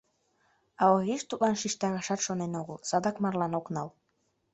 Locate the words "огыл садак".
2.61-3.15